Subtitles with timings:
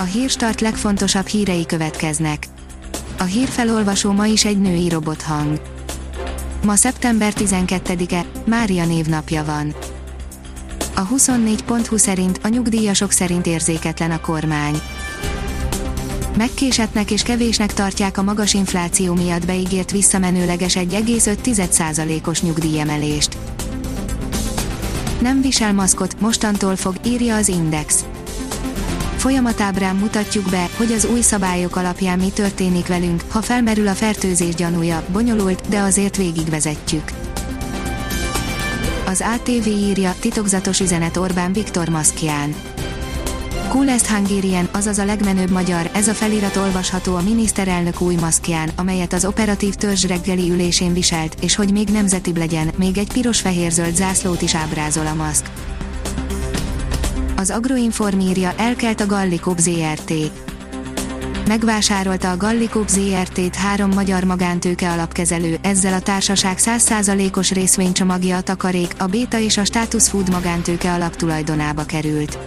[0.00, 2.46] A hírstart legfontosabb hírei következnek.
[3.18, 5.60] A hírfelolvasó ma is egy női robothang.
[6.64, 9.74] Ma szeptember 12-e, Mária névnapja van.
[10.94, 14.80] A 24.20 szerint a nyugdíjasok szerint érzéketlen a kormány.
[16.36, 23.36] Megkésetnek és kevésnek tartják a magas infláció miatt beígért visszamenőleges 1,5%-os nyugdíjemelést.
[25.20, 28.04] Nem visel maszkot, mostantól fog, írja az Index.
[29.18, 34.54] Folyamatábrán mutatjuk be, hogy az új szabályok alapján mi történik velünk, ha felmerül a fertőzés
[34.54, 37.12] gyanúja, bonyolult, de azért végigvezetjük.
[39.06, 42.54] Az ATV írja, titokzatos üzenet Orbán Viktor maszkján.
[43.68, 49.12] Coolest Hungarian, azaz a legmenőbb magyar, ez a felirat olvasható a miniszterelnök új maszkján, amelyet
[49.12, 54.42] az operatív törzs reggeli ülésén viselt, és hogy még nemzetibb legyen, még egy piros-fehér-zöld zászlót
[54.42, 55.50] is ábrázol a maszk.
[57.38, 60.12] Az Agroinform írja, elkelt a Gallikop ZRT.
[61.46, 68.94] Megvásárolta a Gallikop ZRT-t három magyar magántőke alapkezelő, ezzel a társaság 100%-os részvénycsomagja a takarék,
[68.98, 72.38] a Béta és a Status Food magántőke alaptulajdonába került.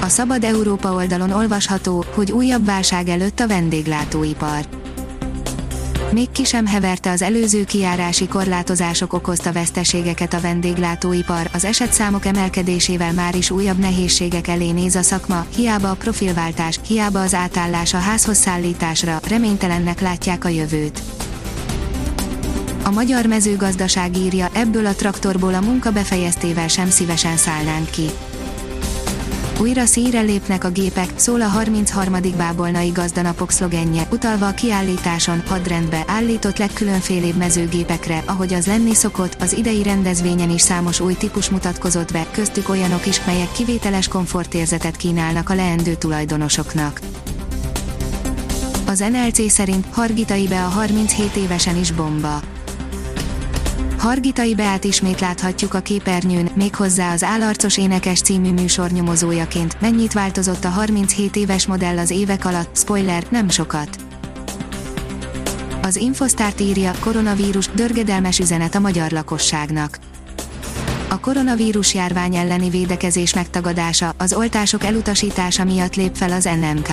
[0.00, 4.64] A Szabad Európa oldalon olvasható, hogy újabb válság előtt a vendéglátóipar.
[6.12, 13.12] Még ki sem heverte az előző kiárási korlátozások okozta veszteségeket a vendéglátóipar, az esetszámok emelkedésével
[13.12, 17.98] már is újabb nehézségek elé néz a szakma, hiába a profilváltás, hiába az átállás a
[17.98, 21.02] házhoz szállításra, reménytelennek látják a jövőt.
[22.84, 28.10] A magyar mezőgazdaság írja, ebből a traktorból a munka befejeztével sem szívesen szállnánk ki
[29.60, 32.16] újra szíre lépnek a gépek, szól a 33.
[32.36, 39.52] bábolnai gazdanapok szlogenje, utalva a kiállításon, hadrendbe állított legkülönfélébb mezőgépekre, ahogy az lenni szokott, az
[39.52, 45.50] idei rendezvényen is számos új típus mutatkozott be, köztük olyanok is, melyek kivételes komfortérzetet kínálnak
[45.50, 47.00] a leendő tulajdonosoknak.
[48.86, 52.40] Az NLC szerint Hargitai be a 37 évesen is bomba
[53.98, 59.80] Hargitai Beát ismét láthatjuk a képernyőn, méghozzá az Állarcos Énekes című műsor nyomozójaként.
[59.80, 62.76] Mennyit változott a 37 éves modell az évek alatt?
[62.76, 63.88] Spoiler, nem sokat.
[65.82, 69.98] Az Infosztárt írja, koronavírus, dörgedelmes üzenet a magyar lakosságnak.
[71.08, 76.88] A koronavírus járvány elleni védekezés megtagadása, az oltások elutasítása miatt lép fel az NMK.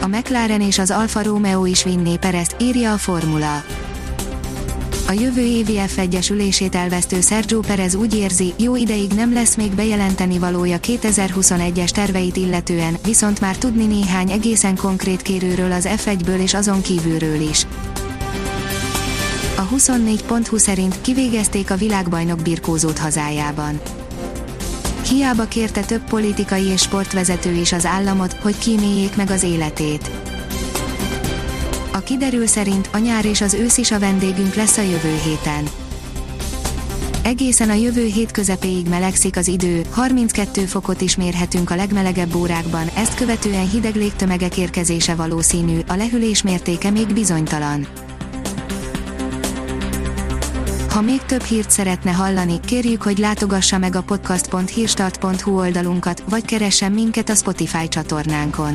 [0.00, 3.62] A McLaren és az Alfa Romeo is vinné Perezt, írja a Formula
[5.10, 9.74] a jövő évi F1-es ülését elvesztő Sergio Perez úgy érzi, jó ideig nem lesz még
[9.74, 16.54] bejelenteni valója 2021-es terveit illetően, viszont már tudni néhány egészen konkrét kérőről az F1-ből és
[16.54, 17.66] azon kívülről is.
[19.56, 23.80] A 24.20 szerint kivégezték a világbajnok birkózót hazájában.
[25.08, 30.29] Hiába kérte több politikai és sportvezető is az államot, hogy kíméljék meg az életét
[31.92, 35.64] a kiderül szerint a nyár és az ősz is a vendégünk lesz a jövő héten.
[37.22, 42.86] Egészen a jövő hét közepéig melegszik az idő, 32 fokot is mérhetünk a legmelegebb órákban,
[42.96, 47.86] ezt követően hideg légtömegek érkezése valószínű, a lehűlés mértéke még bizonytalan.
[50.90, 56.92] Ha még több hírt szeretne hallani, kérjük, hogy látogassa meg a podcast.hírstart.hu oldalunkat, vagy keressen
[56.92, 58.74] minket a Spotify csatornánkon.